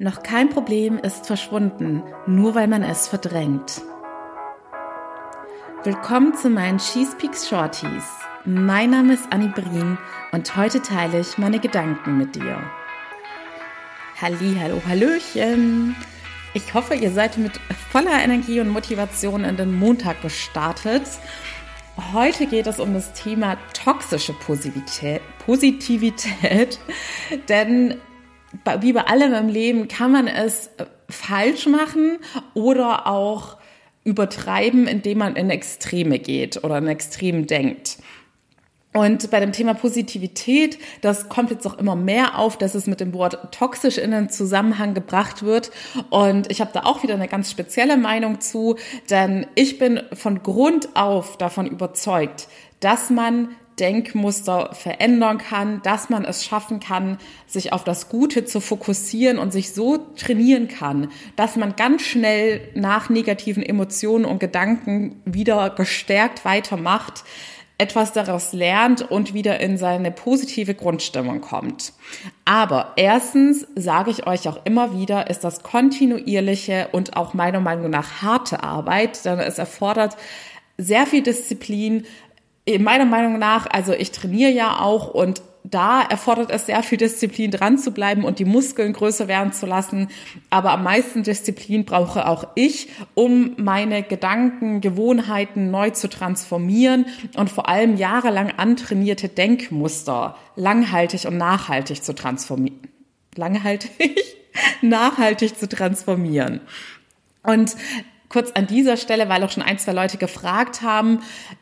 [0.00, 3.82] Noch kein Problem ist verschwunden, nur weil man es verdrängt.
[5.82, 8.04] Willkommen zu meinen Cheese Peaks Shorties.
[8.44, 9.98] Mein Name ist Annie Brien
[10.30, 12.62] und heute teile ich meine Gedanken mit dir.
[14.22, 15.96] Halli, hallo, hallöchen.
[16.54, 17.58] Ich hoffe, ihr seid mit
[17.90, 21.08] voller Energie und Motivation in den Montag gestartet.
[22.12, 26.78] Heute geht es um das Thema toxische Positivität, Positivität
[27.48, 27.96] denn
[28.80, 32.18] wie bei allem im Leben kann man es äh, falsch machen
[32.54, 33.56] oder auch
[34.04, 37.98] übertreiben, indem man in Extreme geht oder in Extremen denkt.
[38.94, 43.00] Und bei dem Thema Positivität, das kommt jetzt auch immer mehr auf, dass es mit
[43.00, 45.70] dem Wort toxisch in den Zusammenhang gebracht wird.
[46.08, 48.76] Und ich habe da auch wieder eine ganz spezielle Meinung zu,
[49.10, 52.48] denn ich bin von Grund auf davon überzeugt,
[52.80, 58.60] dass man Denkmuster verändern kann, dass man es schaffen kann, sich auf das Gute zu
[58.60, 65.22] fokussieren und sich so trainieren kann, dass man ganz schnell nach negativen Emotionen und Gedanken
[65.24, 67.24] wieder gestärkt weitermacht,
[67.80, 71.92] etwas daraus lernt und wieder in seine positive Grundstimmung kommt.
[72.44, 77.90] Aber erstens sage ich euch auch immer wieder, ist das kontinuierliche und auch meiner Meinung
[77.90, 80.16] nach harte Arbeit, denn es erfordert
[80.76, 82.04] sehr viel Disziplin,
[82.78, 87.50] meiner Meinung nach, also ich trainiere ja auch und da erfordert es sehr viel Disziplin,
[87.50, 90.08] dran zu bleiben und die Muskeln größer werden zu lassen.
[90.50, 97.50] Aber am meisten Disziplin brauche auch ich, um meine Gedanken, Gewohnheiten neu zu transformieren und
[97.50, 102.80] vor allem jahrelang antrainierte Denkmuster langhaltig und nachhaltig zu transformieren.
[103.34, 103.90] Langhaltig?
[104.82, 106.60] nachhaltig zu transformieren.
[107.42, 107.76] Und
[108.28, 111.20] kurz an dieser Stelle, weil auch schon ein, zwei Leute gefragt haben,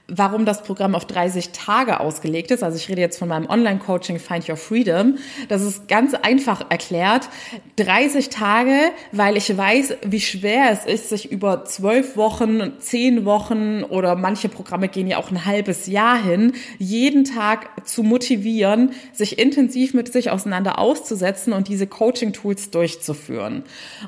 [0.08, 2.62] warum das Programm auf 30 Tage ausgelegt ist.
[2.62, 5.18] Also ich rede jetzt von meinem Online-Coaching Find Your Freedom.
[5.48, 7.28] Das ist ganz einfach erklärt.
[7.76, 8.76] 30 Tage,
[9.12, 14.48] weil ich weiß, wie schwer es ist, sich über zwölf Wochen, zehn Wochen oder manche
[14.48, 20.12] Programme gehen ja auch ein halbes Jahr hin, jeden Tag zu motivieren, sich intensiv mit
[20.12, 23.64] sich auseinander auszusetzen und diese Coaching-Tools durchzuführen.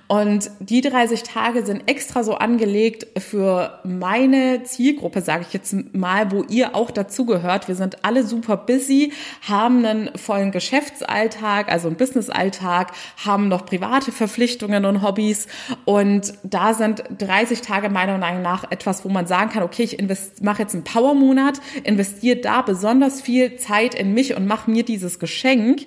[0.07, 6.33] Und die 30 Tage sind extra so angelegt für meine Zielgruppe, sage ich jetzt mal,
[6.33, 7.69] wo ihr auch dazugehört.
[7.69, 9.13] Wir sind alle super busy,
[9.47, 12.93] haben einen vollen Geschäftsalltag, also einen Businessalltag,
[13.23, 15.47] haben noch private Verpflichtungen und Hobbys.
[15.85, 19.99] Und da sind 30 Tage meiner Meinung nach etwas, wo man sagen kann, okay, ich
[20.41, 25.19] mache jetzt einen Power-Monat, investiere da besonders viel Zeit in mich und mache mir dieses
[25.19, 25.83] Geschenk,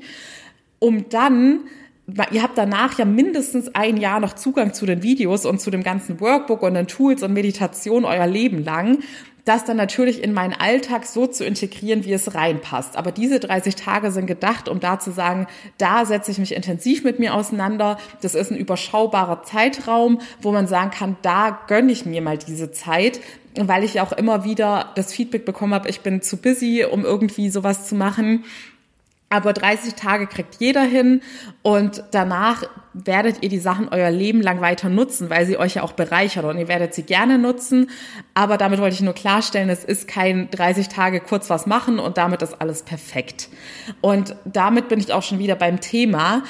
[0.77, 1.61] um dann
[2.31, 5.83] ihr habt danach ja mindestens ein Jahr noch Zugang zu den Videos und zu dem
[5.83, 8.99] ganzen Workbook und den Tools und Meditation euer Leben lang
[9.45, 12.95] das dann natürlich in meinen Alltag so zu integrieren, wie es reinpasst.
[12.95, 17.03] Aber diese 30 Tage sind gedacht, um da zu sagen, da setze ich mich intensiv
[17.03, 17.97] mit mir auseinander.
[18.21, 22.71] Das ist ein überschaubarer Zeitraum, wo man sagen kann, da gönne ich mir mal diese
[22.71, 23.19] Zeit,
[23.55, 27.49] weil ich auch immer wieder das Feedback bekommen habe, ich bin zu busy, um irgendwie
[27.49, 28.45] sowas zu machen.
[29.31, 31.21] Aber 30 Tage kriegt jeder hin
[31.61, 35.83] und danach werdet ihr die Sachen euer Leben lang weiter nutzen, weil sie euch ja
[35.83, 37.89] auch bereichern und ihr werdet sie gerne nutzen.
[38.33, 42.17] Aber damit wollte ich nur klarstellen, es ist kein 30 Tage kurz was machen und
[42.17, 43.47] damit ist alles perfekt.
[44.01, 46.43] Und damit bin ich auch schon wieder beim Thema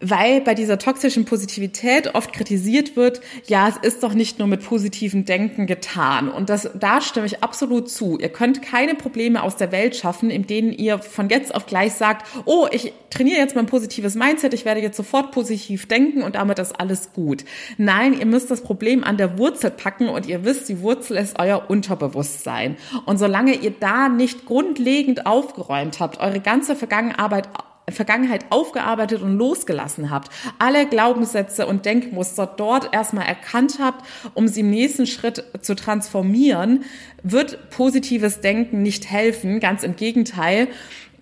[0.00, 4.62] weil bei dieser toxischen Positivität oft kritisiert wird, ja, es ist doch nicht nur mit
[4.62, 6.28] positivem Denken getan.
[6.28, 8.18] Und das, da stimme ich absolut zu.
[8.18, 11.94] Ihr könnt keine Probleme aus der Welt schaffen, in denen ihr von jetzt auf gleich
[11.94, 16.34] sagt, oh, ich trainiere jetzt mein positives Mindset, ich werde jetzt sofort positiv denken und
[16.34, 17.44] damit ist alles gut.
[17.78, 21.38] Nein, ihr müsst das Problem an der Wurzel packen und ihr wisst, die Wurzel ist
[21.38, 22.76] euer Unterbewusstsein.
[23.06, 27.48] Und solange ihr da nicht grundlegend aufgeräumt habt, eure ganze Vergangenheit
[27.88, 34.04] Vergangenheit aufgearbeitet und losgelassen habt, alle Glaubenssätze und Denkmuster dort erstmal erkannt habt,
[34.34, 36.84] um sie im nächsten Schritt zu transformieren,
[37.22, 39.60] wird positives Denken nicht helfen.
[39.60, 40.68] Ganz im Gegenteil.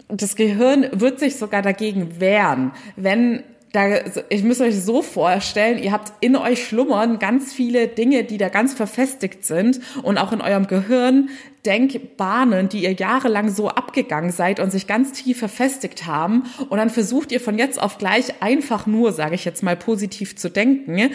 [0.09, 3.43] Das Gehirn wird sich sogar dagegen wehren, wenn
[3.75, 3.89] da,
[4.29, 8.49] ich muss euch so vorstellen, ihr habt in euch schlummern ganz viele Dinge, die da
[8.49, 11.29] ganz verfestigt sind und auch in eurem Gehirn
[11.67, 16.45] Denkbahnen, die ihr jahrelang so abgegangen seid und sich ganz tief verfestigt haben.
[16.69, 20.37] Und dann versucht ihr von jetzt auf gleich einfach nur, sage ich jetzt mal, positiv
[20.37, 21.11] zu denken.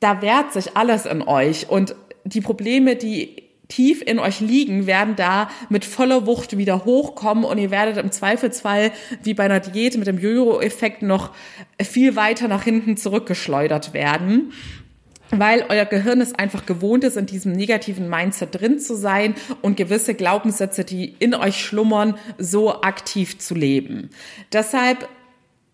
[0.00, 1.94] Da wehrt sich alles in euch und
[2.24, 7.58] die Probleme, die tief in euch liegen, werden da mit voller Wucht wieder hochkommen und
[7.58, 8.92] ihr werdet im Zweifelsfall
[9.22, 11.32] wie bei einer Diät mit dem Jojo-Effekt noch
[11.80, 14.52] viel weiter nach hinten zurückgeschleudert werden
[15.30, 19.76] weil euer Gehirn es einfach gewohnt ist, in diesem negativen Mindset drin zu sein und
[19.76, 24.10] gewisse Glaubenssätze, die in euch schlummern, so aktiv zu leben.
[24.52, 25.08] Deshalb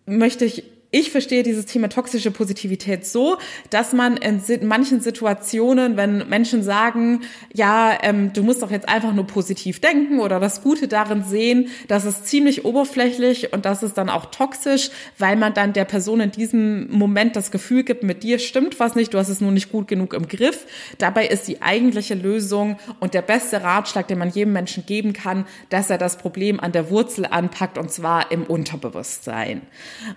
[0.05, 0.63] möchte ich
[0.93, 3.37] ich verstehe dieses Thema toxische Positivität so,
[3.71, 9.11] dass man in manchen Situationen, wenn Menschen sagen, ja, ähm, du musst doch jetzt einfach
[9.11, 13.97] nur positiv denken oder das Gute darin sehen, das ist ziemlich oberflächlich und das ist
[13.97, 18.21] dann auch toxisch, weil man dann der Person in diesem Moment das Gefühl gibt, mit
[18.21, 20.67] dir stimmt was nicht, du hast es nur nicht gut genug im Griff.
[20.99, 25.45] Dabei ist die eigentliche Lösung und der beste Ratschlag, den man jedem Menschen geben kann,
[25.69, 29.63] dass er das Problem an der Wurzel anpackt und zwar im Unterbewusstsein.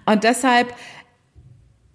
[0.04, 0.65] Und deshalb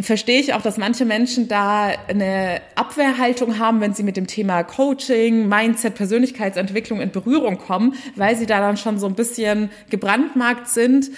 [0.04, 4.64] verstehe ich auch, dass manche Menschen da eine Abwehrhaltung haben, wenn sie mit dem Thema
[4.64, 10.68] Coaching, Mindset, Persönlichkeitsentwicklung in Berührung kommen, weil sie da dann schon so ein bisschen gebrandmarkt
[10.68, 11.12] sind,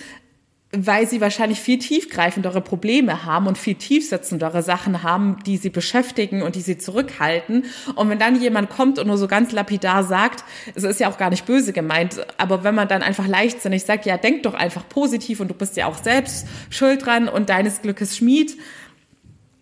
[0.76, 6.42] weil sie wahrscheinlich viel tiefgreifendere Probleme haben und viel tiefsetzendere Sachen haben, die sie beschäftigen
[6.42, 7.66] und die sie zurückhalten.
[7.96, 10.44] Und wenn dann jemand kommt und nur so ganz lapidar sagt,
[10.74, 14.08] es ist ja auch gar nicht böse gemeint, aber wenn man dann einfach leichtsinnig sagt,
[14.08, 17.84] ja, denk doch einfach positiv und du bist ja auch selbst schuld dran und deines
[17.84, 18.58] Glückes Schmied,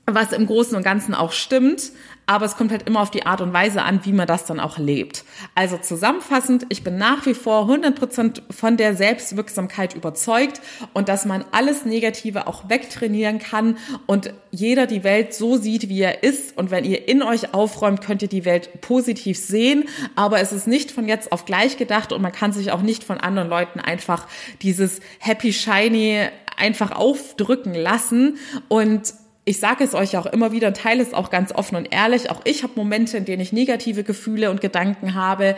[0.07, 1.91] was im Großen und Ganzen auch stimmt,
[2.25, 4.59] aber es kommt halt immer auf die Art und Weise an, wie man das dann
[4.59, 5.25] auch lebt.
[5.53, 10.61] Also zusammenfassend, ich bin nach wie vor 100% von der Selbstwirksamkeit überzeugt
[10.93, 16.01] und dass man alles Negative auch wegtrainieren kann und jeder die Welt so sieht, wie
[16.01, 16.57] er ist.
[16.57, 20.67] Und wenn ihr in euch aufräumt, könnt ihr die Welt positiv sehen, aber es ist
[20.67, 23.79] nicht von jetzt auf gleich gedacht und man kann sich auch nicht von anderen Leuten
[23.79, 24.27] einfach
[24.61, 28.37] dieses happy shiny einfach aufdrücken lassen.
[28.67, 29.13] Und
[29.51, 32.31] ich sage es euch auch immer wieder, teile es auch ganz offen und ehrlich.
[32.31, 35.57] Auch ich habe Momente, in denen ich negative Gefühle und Gedanken habe.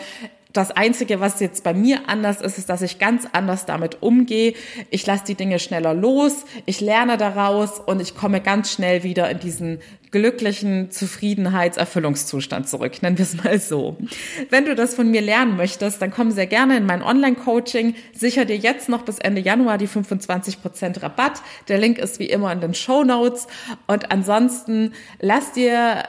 [0.54, 4.54] Das Einzige, was jetzt bei mir anders ist, ist, dass ich ganz anders damit umgehe.
[4.92, 9.30] Ich lasse die Dinge schneller los, ich lerne daraus und ich komme ganz schnell wieder
[9.32, 9.80] in diesen
[10.12, 13.98] glücklichen Zufriedenheitserfüllungszustand zurück, nennen wir es mal so.
[14.52, 17.96] Wenn du das von mir lernen möchtest, dann komm sehr gerne in mein Online-Coaching.
[18.14, 21.42] Sicher dir jetzt noch bis Ende Januar die 25% Rabatt.
[21.68, 23.48] Der Link ist wie immer in den Show Notes.
[23.88, 26.04] Und ansonsten lass dir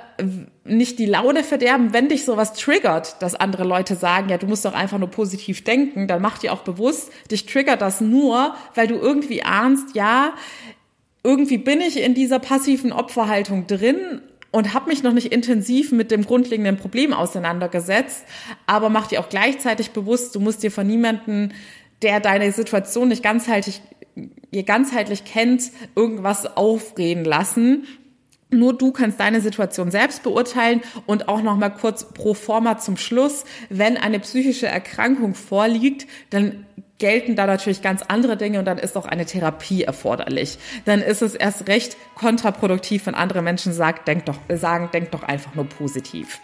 [0.65, 4.65] nicht die Laune verderben, wenn dich sowas triggert, dass andere Leute sagen, ja, du musst
[4.65, 8.87] doch einfach nur positiv denken, dann mach dir auch bewusst, dich triggert das nur, weil
[8.87, 10.33] du irgendwie ahnst, ja,
[11.23, 16.11] irgendwie bin ich in dieser passiven Opferhaltung drin und habe mich noch nicht intensiv mit
[16.11, 18.25] dem grundlegenden Problem auseinandergesetzt,
[18.67, 21.53] aber mach dir auch gleichzeitig bewusst, du musst dir von niemanden,
[22.03, 23.83] der deine Situation nicht ganzheitlich,
[24.51, 27.87] ihr ganzheitlich kennt, irgendwas aufreden lassen,
[28.59, 32.97] nur du kannst deine Situation selbst beurteilen und auch noch mal kurz pro forma zum
[32.97, 36.67] Schluss, wenn eine psychische Erkrankung vorliegt, dann
[36.99, 40.59] gelten da natürlich ganz andere Dinge und dann ist auch eine Therapie erforderlich.
[40.85, 45.23] Dann ist es erst recht kontraproduktiv, wenn andere Menschen sagt, denk doch, sagen, denk doch
[45.23, 46.41] einfach nur positiv.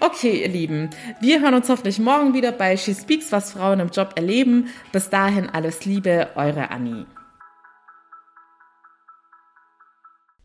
[0.00, 0.90] Okay, ihr Lieben,
[1.20, 4.68] wir hören uns hoffentlich morgen wieder bei She Speaks, was Frauen im Job erleben.
[4.92, 7.06] Bis dahin alles Liebe, eure Annie.